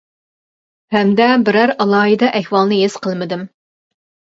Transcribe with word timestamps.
ھەمدە 0.95 1.27
بىرەر 1.51 1.75
ئالاھىدە 1.77 2.33
ئەھۋالنى 2.41 2.83
ھېس 2.83 2.99
قىلمىدىم. 3.07 3.47